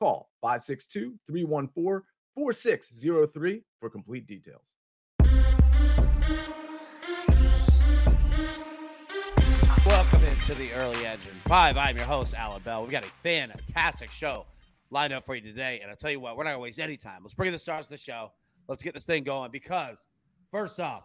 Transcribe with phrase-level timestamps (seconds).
[0.00, 2.00] Call 562 314
[2.34, 4.76] 4603 for complete details.
[9.84, 11.76] Welcome into the Early Edge in 5.
[11.76, 12.80] I'm your host, Allan Bell.
[12.80, 14.46] We've got a fantastic show
[14.90, 15.80] lined up for you today.
[15.82, 17.20] And I'll tell you what, we're not going to waste any time.
[17.22, 18.32] Let's bring in the stars of the show.
[18.68, 19.98] Let's get this thing going because,
[20.50, 21.04] first off,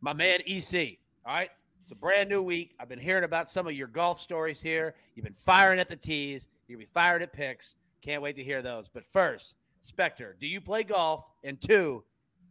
[0.00, 1.50] my man EC, all right?
[1.82, 2.74] It's a brand new week.
[2.80, 4.94] I've been hearing about some of your golf stories here.
[5.14, 7.74] You've been firing at the tees, you'll be firing at picks.
[8.02, 8.88] Can't wait to hear those.
[8.88, 9.54] But first,
[9.86, 11.24] Spector, do you play golf?
[11.44, 12.04] And two,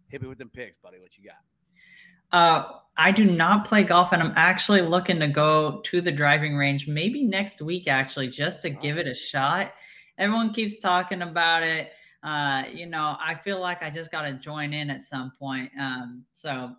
[0.08, 1.00] hit me with them picks, buddy.
[1.00, 1.38] What you got?
[2.32, 6.56] Uh, I do not play golf, and I'm actually looking to go to the driving
[6.56, 9.74] range maybe next week, actually, just to give it a shot.
[10.18, 11.92] Everyone keeps talking about it.
[12.22, 15.72] Uh, you know, I feel like I just got to join in at some point.
[15.80, 16.76] Um, so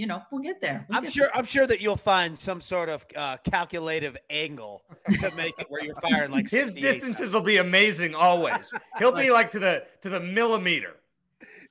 [0.00, 0.86] you know, we'll get there.
[0.88, 1.26] We'll I'm get sure.
[1.26, 1.36] there.
[1.36, 4.82] I'm sure that you'll find some sort of uh, calculative angle
[5.20, 8.72] to make it where you're firing like His 68 distances will be amazing always.
[8.98, 10.96] He'll be like to the to the millimeter.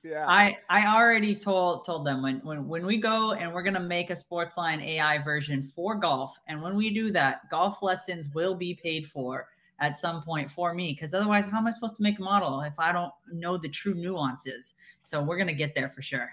[0.04, 0.26] Yeah.
[0.28, 4.10] I I already told told them when when when we go and we're gonna make
[4.10, 8.74] a Sportsline AI version for golf, and when we do that, golf lessons will be
[8.74, 9.48] paid for
[9.80, 12.60] at some point for me because otherwise, how am I supposed to make a model
[12.60, 14.74] if I don't know the true nuances?
[15.02, 16.30] So we're gonna get there for sure.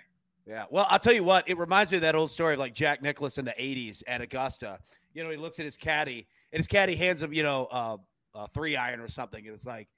[0.48, 0.64] Yeah.
[0.70, 3.02] Well, I'll tell you what, it reminds me of that old story of like Jack
[3.02, 4.80] Nicklaus in the 80s at Augusta.
[5.14, 7.98] You know, he looks at his caddy and his caddy hands him, you know, uh,
[8.34, 9.46] a three iron or something.
[9.46, 9.90] And it's like,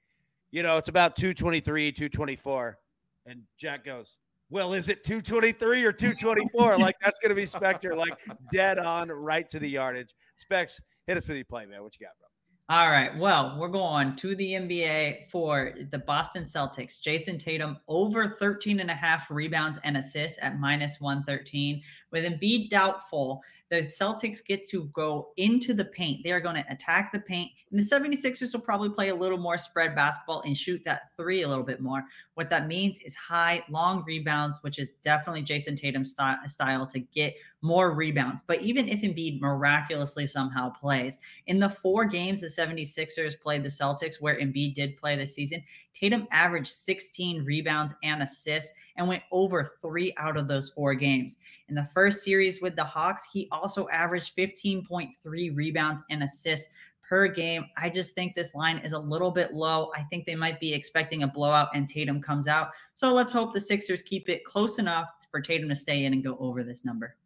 [0.50, 2.78] you know, it's about 223, 224.
[3.26, 4.16] And Jack goes,
[4.48, 6.78] well, is it 223 or 224?
[6.78, 8.14] like, that's going to be Spector, like
[8.52, 10.12] dead on right to the yardage.
[10.36, 11.82] Specs, hit us with your play, man.
[11.82, 12.26] What you got, bro?
[12.70, 13.18] All right.
[13.18, 17.00] Well, we're going to the NBA for the Boston Celtics.
[17.00, 21.82] Jayson Tatum over 13 and a half rebounds and assists at minus 113.
[22.12, 26.24] With Embiid doubtful, the Celtics get to go into the paint.
[26.24, 27.50] They are going to attack the paint.
[27.70, 31.42] And the 76ers will probably play a little more spread basketball and shoot that three
[31.42, 32.02] a little bit more.
[32.34, 36.12] What that means is high, long rebounds, which is definitely Jayson Tatum's
[36.46, 38.42] style to get more rebounds.
[38.44, 43.68] But even if Embiid miraculously somehow plays, in the four games the 76ers played the
[43.68, 45.62] Celtics, where Embiid did play this season,
[45.94, 51.38] Tatum averaged 16 rebounds and assists and went over three out of those four games.
[51.70, 56.68] In the first series with the Hawks, he also averaged 15.3 rebounds and assists
[57.08, 57.64] per game.
[57.78, 59.90] I just think this line is a little bit low.
[59.96, 62.72] I think they might be expecting a blowout and Tatum comes out.
[62.94, 66.22] So let's hope the Sixers keep it close enough for Tatum to stay in and
[66.22, 67.16] go over this number.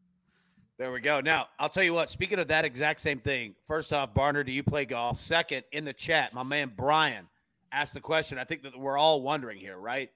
[0.78, 1.20] There we go.
[1.20, 4.52] Now, I'll tell you what, speaking of that exact same thing, first off, Barner, do
[4.52, 5.20] you play golf?
[5.20, 7.26] Second, in the chat, my man Brian
[7.72, 8.38] asked the question.
[8.38, 10.10] I think that we're all wondering here, right?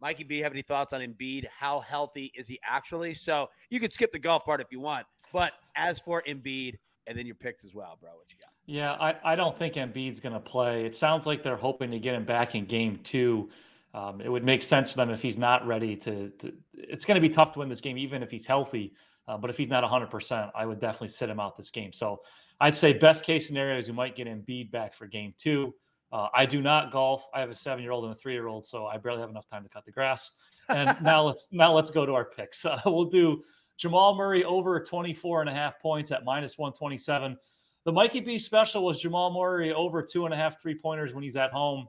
[0.00, 1.46] Mikey B, have any thoughts on Embiid?
[1.58, 3.14] How healthy is he actually?
[3.14, 5.06] So you could skip the golf part if you want.
[5.32, 6.76] But as for Embiid,
[7.06, 8.52] and then your picks as well, bro, what you got?
[8.66, 10.84] Yeah, I, I don't think Embiid's going to play.
[10.84, 13.48] It sounds like they're hoping to get him back in game two.
[13.94, 16.28] Um, it would make sense for them if he's not ready to.
[16.40, 18.92] to it's going to be tough to win this game, even if he's healthy.
[19.26, 21.92] Uh, but if he's not 100%, I would definitely sit him out this game.
[21.92, 22.20] So
[22.60, 25.74] I'd say best case scenario is you might get Embiid back for game two.
[26.10, 27.24] Uh, I do not golf.
[27.34, 29.30] I have a seven year old and a three year old, so I barely have
[29.30, 30.30] enough time to cut the grass.
[30.68, 32.64] And now let's now let's go to our picks.
[32.64, 33.42] Uh, we'll do
[33.76, 37.36] Jamal Murray over 24 and a half points at minus 127.
[37.84, 41.22] The Mikey B special was Jamal Murray over two and a half three pointers when
[41.22, 41.86] he's at home.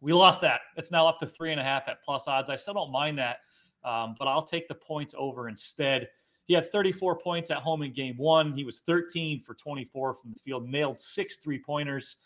[0.00, 0.60] We lost that.
[0.76, 2.48] It's now up to three and a half at plus odds.
[2.50, 3.38] I still don't mind that,
[3.84, 6.08] um, but I'll take the points over instead.
[6.46, 8.54] He had 34 points at home in game one.
[8.54, 12.16] He was 13 for 24 from the field, nailed six three pointers.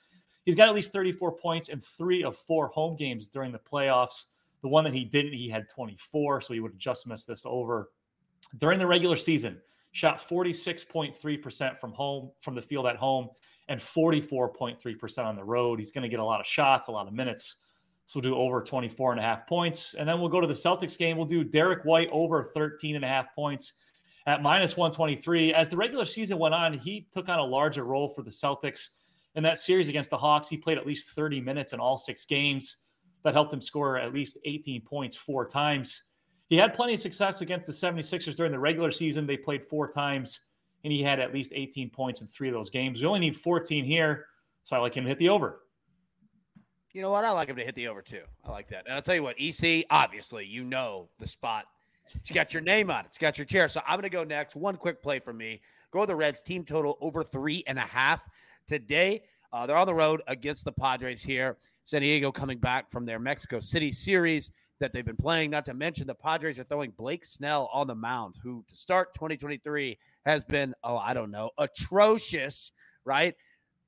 [0.45, 4.25] He's got at least 34 points in three of four home games during the playoffs.
[4.63, 7.43] The one that he didn't, he had 24, so he would have just missed this
[7.45, 7.91] over.
[8.59, 9.59] During the regular season,
[9.93, 13.29] shot 46.3% from home, from the field at home,
[13.69, 15.79] and 44.3% on the road.
[15.79, 17.57] He's going to get a lot of shots, a lot of minutes.
[18.07, 19.95] So we'll do over 24 and a half points.
[19.95, 21.17] And then we'll go to the Celtics game.
[21.17, 23.75] We'll do Derrick White over 13 and a half points
[24.27, 25.55] at minus 123.
[25.55, 28.89] As the regular season went on, he took on a larger role for the Celtics
[29.35, 30.49] in that series against the Hawks.
[30.49, 32.77] He played at least 30 minutes in all six games.
[33.25, 36.03] That helped him score at least 18 points four times.
[36.49, 39.27] He had plenty of success against the 76ers during the regular season.
[39.27, 40.41] They played four times,
[40.85, 43.01] and he had at least 18 points in three of those games.
[43.01, 44.27] We only need 14 here,
[44.65, 45.61] so I like him to hit the over.
[46.93, 47.25] You know what?
[47.25, 48.25] I like him to hit the over too.
[48.45, 48.85] I like that.
[48.87, 51.65] And I'll tell you what, EC, obviously, you know the spot.
[52.15, 53.07] It's got your name on it.
[53.09, 53.69] It's got your chair.
[53.69, 54.55] So I'm going to go next.
[54.55, 55.63] One quick play for me.
[55.91, 58.29] Go the Reds team total over three and a half
[58.67, 59.23] today.
[59.53, 61.57] Uh, they're on the road against the Padres here.
[61.85, 64.51] San Diego coming back from their Mexico City series
[64.81, 65.51] that they've been playing.
[65.51, 69.15] Not to mention the Padres are throwing Blake Snell on the mound, who to start
[69.15, 72.73] 2023 has been, oh, I don't know, atrocious,
[73.05, 73.35] right?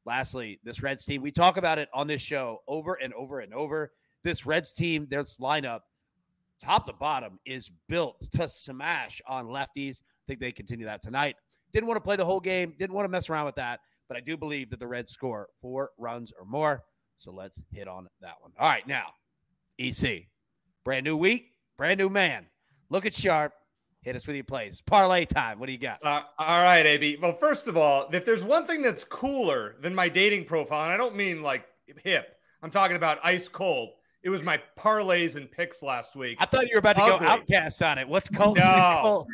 [0.06, 3.54] Lastly, this Reds team, we talk about it on this show over and over and
[3.54, 3.92] over.
[4.22, 5.80] This Reds team, this lineup,
[6.62, 10.00] top to bottom, is built to smash on lefties.
[10.00, 11.36] I think they continue that tonight.
[11.72, 14.16] Didn't want to play the whole game, didn't want to mess around with that, but
[14.16, 16.84] I do believe that the Reds score four runs or more.
[17.16, 18.52] So let's hit on that one.
[18.58, 19.06] All right, now,
[19.78, 20.28] EC,
[20.84, 22.46] brand new week, brand new man.
[22.90, 23.52] Look at Sharp.
[24.02, 24.82] Hit us with your plays.
[24.82, 25.58] Parlay time.
[25.58, 26.04] What do you got?
[26.04, 27.16] Uh, all right, AB.
[27.22, 30.92] Well, first of all, if there's one thing that's cooler than my dating profile, and
[30.92, 31.64] I don't mean like
[32.02, 33.90] hip, I'm talking about ice cold.
[34.22, 36.36] It was my parlays and picks last week.
[36.38, 37.26] I thought you were about to Ugly.
[37.26, 38.06] go OutKast on it.
[38.06, 38.58] What's cold?
[38.58, 39.26] No.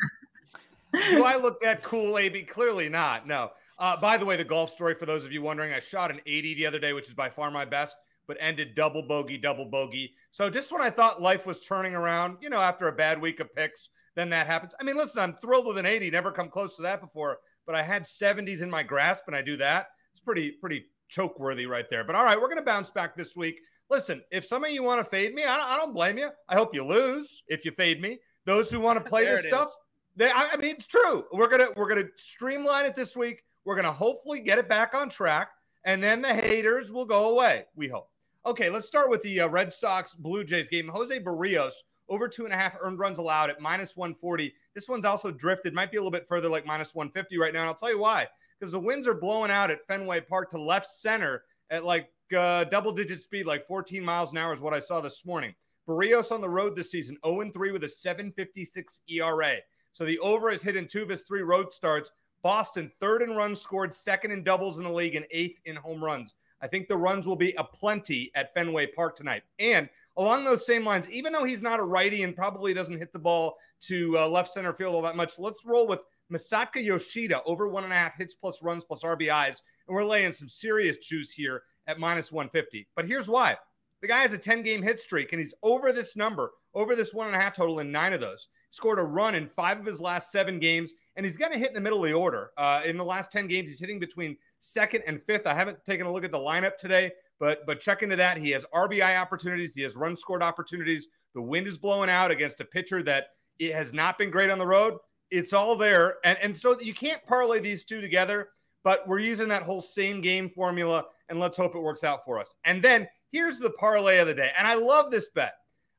[0.93, 2.43] Do I look that cool, AB?
[2.43, 3.27] Clearly not.
[3.27, 3.51] No.
[3.81, 6.21] Uh, by the way, the golf story for those of you wondering, I shot an
[6.27, 7.97] 80 the other day, which is by far my best,
[8.27, 10.13] but ended double bogey, double bogey.
[10.29, 13.39] So just when I thought life was turning around, you know, after a bad week
[13.39, 14.75] of picks, then that happens.
[14.79, 16.11] I mean, listen, I'm thrilled with an 80.
[16.11, 19.41] Never come close to that before, but I had 70s in my grasp, and I
[19.41, 19.87] do that.
[20.11, 22.03] It's pretty, pretty choke worthy right there.
[22.03, 23.61] But all right, we're going to bounce back this week.
[23.89, 26.29] Listen, if some of you want to fade me, I don't, I don't, blame you.
[26.47, 28.19] I hope you lose if you fade me.
[28.45, 29.71] Those who want to play this stuff,
[30.15, 31.25] they, I mean, it's true.
[31.31, 33.43] We're gonna we're gonna streamline it this week.
[33.65, 35.49] We're gonna hopefully get it back on track,
[35.83, 37.65] and then the haters will go away.
[37.75, 38.09] We hope.
[38.45, 40.87] Okay, let's start with the uh, Red Sox Blue Jays game.
[40.87, 41.73] Jose Berrios,
[42.09, 44.53] over two and a half earned runs allowed at minus 140.
[44.73, 47.61] This one's also drifted, might be a little bit further, like minus 150 right now.
[47.61, 48.27] And I'll tell you why.
[48.59, 52.63] Because the winds are blowing out at Fenway Park to left center at like uh,
[52.65, 55.53] double digit speed, like 14 miles an hour is what I saw this morning.
[55.87, 59.55] Berrios on the road this season, 0 3 with a 756 ERA.
[59.93, 62.11] So the over is hit in two of his three road starts.
[62.43, 66.03] Boston, third in runs scored, second in doubles in the league, and eighth in home
[66.03, 66.33] runs.
[66.61, 69.43] I think the runs will be a plenty at Fenway Park tonight.
[69.59, 73.11] And along those same lines, even though he's not a righty and probably doesn't hit
[73.13, 73.57] the ball
[73.87, 76.01] to uh, left center field all that much, let's roll with
[76.31, 79.61] Masataka Yoshida over one and a half hits plus runs plus RBIs.
[79.87, 82.87] And we're laying some serious juice here at minus 150.
[82.95, 83.57] But here's why
[84.01, 87.13] the guy has a 10 game hit streak and he's over this number, over this
[87.13, 88.47] one and a half total in nine of those.
[88.71, 91.67] Scored a run in five of his last seven games, and he's going to hit
[91.67, 92.51] in the middle of the order.
[92.57, 95.45] Uh, in the last 10 games, he's hitting between second and fifth.
[95.45, 98.37] I haven't taken a look at the lineup today, but but check into that.
[98.37, 99.75] He has RBI opportunities.
[99.75, 101.07] He has run scored opportunities.
[101.33, 103.27] The wind is blowing out against a pitcher that
[103.59, 104.97] it has not been great on the road.
[105.29, 108.49] It's all there, and and so you can't parlay these two together.
[108.83, 112.39] But we're using that whole same game formula, and let's hope it works out for
[112.39, 112.55] us.
[112.63, 115.53] And then here's the parlay of the day, and I love this bet.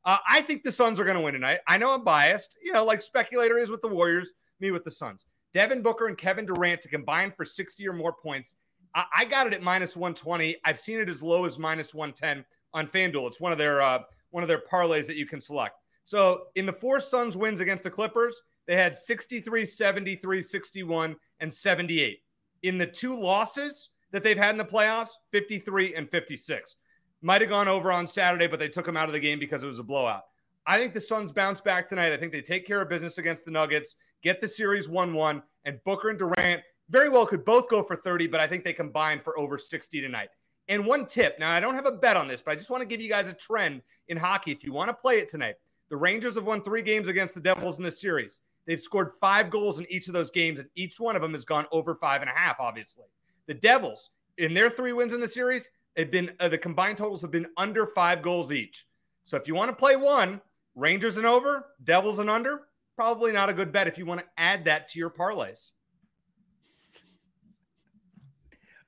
[0.05, 1.61] Uh, I think the Suns are going to win tonight.
[1.67, 4.91] I know I'm biased, you know, like speculator is with the Warriors, me with the
[4.91, 5.27] Suns.
[5.55, 8.57] Devin Booker and Kevin Durant to combine for 60 or more points
[8.95, 10.57] I, I got it at minus 120.
[10.65, 12.45] I've seen it as low as minus 110
[12.75, 13.29] on FanDuel.
[13.29, 14.01] It's one of their uh,
[14.31, 15.77] one of their parlays that you can select.
[16.05, 21.53] So in the four Suns wins against the Clippers, they had 63, 73, 61, and
[21.53, 22.21] 78.
[22.63, 26.77] In the two losses that they've had in the playoffs, 53 and 56.
[27.23, 29.63] Might have gone over on Saturday, but they took him out of the game because
[29.63, 30.25] it was a blowout.
[30.67, 32.13] I think the Suns bounce back tonight.
[32.13, 35.43] I think they take care of business against the Nuggets, get the series 1 1,
[35.65, 38.73] and Booker and Durant very well could both go for 30, but I think they
[38.73, 40.29] combine for over 60 tonight.
[40.69, 42.83] And one tip now, I don't have a bet on this, but I just want
[42.83, 44.53] to give you guys a trend in hockey.
[44.53, 45.57] If you want to play it tonight,
[45.91, 48.41] the Rangers have won three games against the Devils in this series.
[48.67, 51.45] They've scored five goals in each of those games, and each one of them has
[51.45, 53.05] gone over five and a half, obviously.
[53.47, 57.23] The Devils, in their three wins in the series, have been uh, the combined totals
[57.23, 58.87] have been under five goals each.
[59.25, 60.41] So if you want to play one,
[60.75, 62.63] Rangers and over, Devils and under,
[62.97, 65.71] probably not a good bet if you want to add that to your parlays.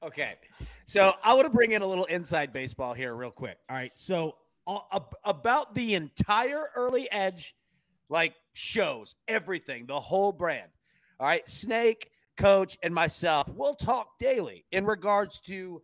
[0.03, 0.35] Okay.
[0.87, 3.57] So I want to bring in a little inside baseball here, real quick.
[3.71, 3.93] All right.
[3.97, 7.55] So uh, about the entire early edge,
[8.09, 10.71] like shows, everything, the whole brand.
[11.19, 11.49] All right.
[11.49, 15.83] Snake, coach, and myself, we'll talk daily in regards to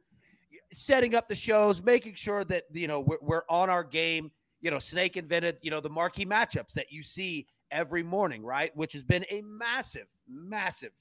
[0.73, 4.31] setting up the shows, making sure that, you know, we're, we're on our game.
[4.61, 8.75] You know, Snake invented, you know, the marquee matchups that you see every morning, right?
[8.77, 10.93] Which has been a massive, massive,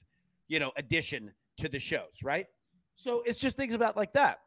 [0.47, 2.47] you know, addition to the shows, right?
[2.95, 4.39] So it's just things about like that.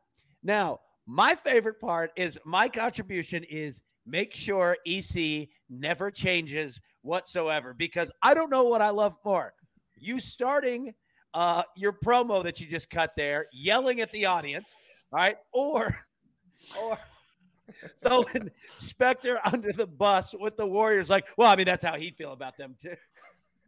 [0.42, 8.10] Now, my favorite part is my contribution is make sure EC never changes whatsoever because
[8.22, 9.52] I don't know what I love more.
[9.98, 10.94] You starting
[11.34, 14.68] uh, your promo that you just cut there, yelling at the audience,
[15.12, 15.36] right?
[15.52, 15.96] Or,
[16.80, 16.98] or,
[18.02, 21.08] throwing Spector under the bus with the Warriors.
[21.08, 22.94] Like, well, I mean, that's how he'd feel about them too.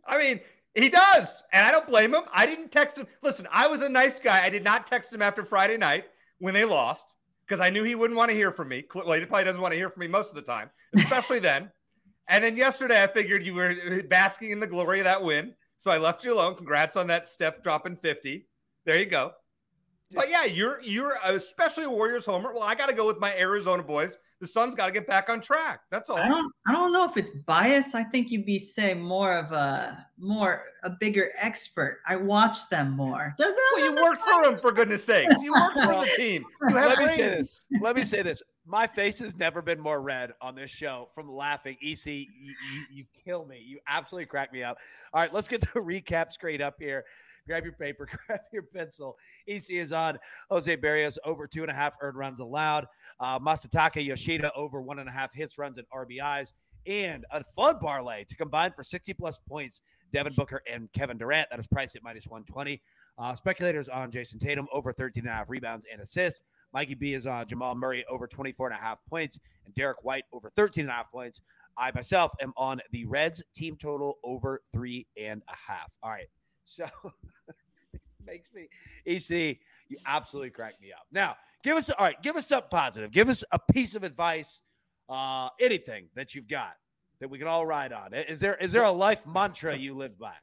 [0.06, 0.40] I mean,
[0.74, 2.24] he does, and I don't blame him.
[2.32, 3.06] I didn't text him.
[3.22, 4.44] Listen, I was a nice guy.
[4.44, 6.04] I did not text him after Friday night
[6.38, 7.14] when they lost
[7.46, 8.84] because I knew he wouldn't want to hear from me.
[8.94, 11.70] Well, he probably doesn't want to hear from me most of the time, especially then.
[12.28, 15.54] And then yesterday, I figured you were uh, basking in the glory of that win.
[15.78, 16.56] So I left you alone.
[16.56, 18.46] Congrats on that step dropping 50.
[18.86, 19.32] There you go.
[20.14, 22.52] But yeah, you're you're especially a Warriors homer.
[22.52, 24.18] Well, I got to go with my Arizona boys.
[24.40, 25.80] The Suns got to get back on track.
[25.90, 26.18] That's all.
[26.18, 27.94] I don't I don't know if it's bias.
[27.94, 32.00] I think you'd be say more of a more a bigger expert.
[32.06, 33.35] I watch them more.
[33.38, 35.40] Does that well, you work for them for goodness sakes.
[35.42, 36.44] You work for the team.
[36.68, 37.61] You Let me say this.
[37.80, 38.42] Let me say this.
[38.66, 41.76] My face has never been more red on this show from laughing.
[41.83, 43.62] EC, you, you, you kill me.
[43.64, 44.78] You absolutely crack me up.
[45.12, 47.04] All right, let's get the recap straight up here
[47.46, 49.16] grab your paper, grab your pencil.
[49.46, 50.18] EC is on
[50.50, 52.86] Jose Berrios over two and a half earned runs allowed.
[53.20, 56.52] Uh, Masataka Yoshida over one and a half hits, runs, and RBIs.
[56.86, 59.80] And a fun parlay to combine for 60 plus points.
[60.12, 61.48] Devin Booker and Kevin Durant.
[61.50, 62.80] That is priced at minus 120.
[63.16, 66.42] Uh, speculators on Jayson Tatum over 13 and a half rebounds and assists.
[66.72, 70.24] Mikey B is on Jamal Murray over 24 and a half points and Derrick White
[70.32, 71.40] over 13 and a half points.
[71.76, 75.92] I myself am on the Reds team total over three and a half.
[76.02, 76.28] All right.
[76.64, 76.87] So
[78.26, 78.68] makes me
[79.06, 81.06] EC, you absolutely crack me up.
[81.12, 83.11] Now, give us all right, give us something positive.
[83.11, 84.61] Give us a piece of advice,
[85.09, 86.75] uh, anything that you've got
[87.21, 88.14] that we can all ride on.
[88.14, 90.33] Is there is there a life mantra you live by?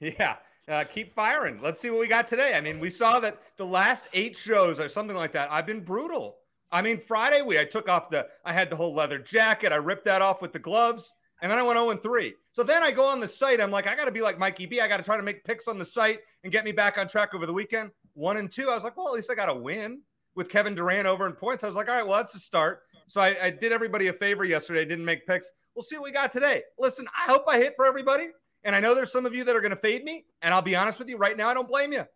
[0.00, 0.36] Yeah.
[0.68, 1.60] Uh, keep firing.
[1.62, 2.54] Let's see what we got today.
[2.54, 5.50] I mean, we saw that the last eight shows or something like that.
[5.52, 6.36] I've been brutal.
[6.72, 9.72] I mean, Friday we I took off the I had the whole leather jacket.
[9.72, 11.14] I ripped that off with the gloves.
[11.44, 12.34] And then I went 0 3.
[12.52, 13.60] So then I go on the site.
[13.60, 14.80] I'm like, I got to be like Mikey B.
[14.80, 17.06] I got to try to make picks on the site and get me back on
[17.06, 17.90] track over the weekend.
[18.14, 18.70] One and two.
[18.70, 20.00] I was like, well, at least I got to win
[20.34, 21.62] with Kevin Durant over in points.
[21.62, 22.84] I was like, all right, well, that's a start.
[23.08, 24.86] So I, I did everybody a favor yesterday.
[24.86, 25.50] Didn't make picks.
[25.74, 26.62] We'll see what we got today.
[26.78, 28.28] Listen, I hope I hit for everybody.
[28.64, 30.24] And I know there's some of you that are going to fade me.
[30.40, 32.06] And I'll be honest with you right now, I don't blame you.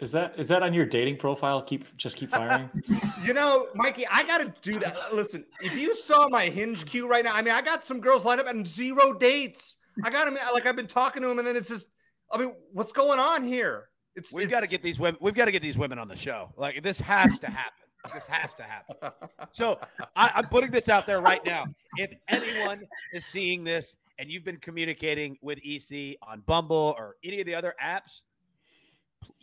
[0.00, 1.60] Is that is that on your dating profile?
[1.62, 2.70] Keep just keep firing.
[3.24, 4.96] you know, Mikey, I got to do that.
[5.14, 8.24] Listen, if you saw my Hinge queue right now, I mean, I got some girls
[8.24, 9.76] lined up and zero dates.
[10.02, 11.86] I got them like I've been talking to them, and then it's just,
[12.32, 13.88] I mean, what's going on here?
[14.16, 15.18] It's we've got to get these women.
[15.20, 16.52] We've got to get these women on the show.
[16.56, 17.72] Like this has to happen.
[18.14, 18.96] This has to happen.
[19.52, 19.80] So
[20.14, 21.64] I, I'm putting this out there right now.
[21.96, 27.40] If anyone is seeing this and you've been communicating with EC on Bumble or any
[27.40, 28.20] of the other apps,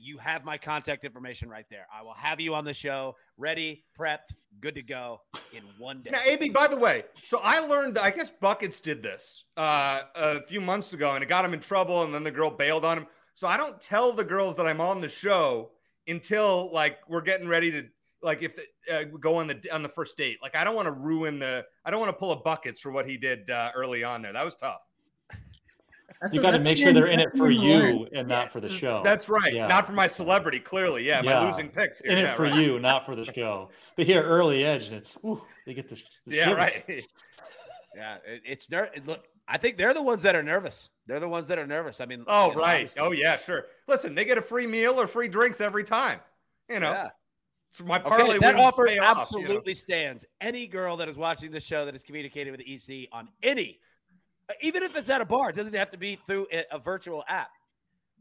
[0.08, 1.86] you have my contact information right there.
[1.94, 5.22] I will have you on the show, ready, prepped, good to go
[5.54, 6.12] in one day.
[6.12, 10.42] Now, AB, by the way, so I learned, I guess Buckets did this uh, a
[10.44, 12.04] few months ago and it got him in trouble.
[12.04, 13.08] And then the girl bailed on him.
[13.34, 15.72] So I don't tell the girls that I'm on the show
[16.08, 17.84] until like we're getting ready to
[18.24, 18.54] like if
[18.92, 20.40] uh, go on the on the first date.
[20.42, 22.92] Like I don't want to ruin the I don't want to pull a buckets for
[22.92, 24.34] what he did uh, early on there.
[24.34, 24.82] That was tough.
[26.22, 28.72] That's you got to make sure they're in it for you and not for the
[28.72, 29.02] show.
[29.04, 29.54] That's right.
[29.54, 29.68] Yeah.
[29.68, 31.06] Not for my celebrity, clearly.
[31.06, 31.42] Yeah, yeah.
[31.42, 32.00] my losing picks.
[32.00, 32.12] Here.
[32.12, 32.56] In yeah, it for right.
[32.56, 33.70] you, not for the show.
[33.96, 35.96] They hear early edge, and it's whew, they get the,
[36.26, 36.58] the yeah, shivers.
[36.58, 36.84] right.
[37.96, 39.26] yeah, it, it's ner- look.
[39.48, 40.90] I think they're the ones that are nervous.
[41.06, 42.02] They're the ones that are nervous.
[42.02, 43.66] I mean, oh right, oh yeah, sure.
[43.88, 46.20] Listen, they get a free meal or free drinks every time.
[46.70, 46.92] You know.
[46.92, 47.10] Yeah.
[47.86, 49.74] my parlay okay, that offer absolutely off, you know?
[49.74, 50.26] stands.
[50.42, 53.80] Any girl that is watching the show that is communicating with the EC on any
[54.62, 57.24] even if it's at a bar, it doesn't have to be through a, a virtual
[57.28, 57.50] app.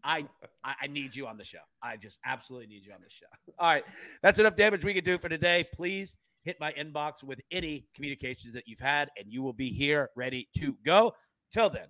[0.05, 0.25] I,
[0.65, 1.59] I need you on the show.
[1.83, 3.27] I just absolutely need you on the show.
[3.59, 3.85] All right,
[4.23, 5.67] that's enough damage we can do for today.
[5.75, 10.11] Please hit my inbox with any communications that you've had, and you will be here
[10.15, 11.15] ready to go.
[11.53, 11.87] Till then,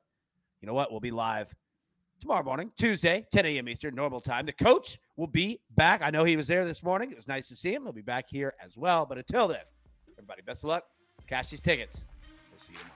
[0.61, 0.91] you know what?
[0.91, 1.55] We'll be live
[2.21, 3.69] tomorrow morning, Tuesday, 10 a.m.
[3.69, 4.47] Eastern, normal time.
[4.47, 6.01] The coach will be back.
[6.03, 7.11] I know he was there this morning.
[7.11, 7.83] It was nice to see him.
[7.83, 9.07] He'll be back here as well.
[9.07, 9.61] But until then,
[10.17, 10.85] everybody, best of luck.
[11.27, 12.05] Cash these tickets.
[12.51, 12.96] We'll see you tomorrow.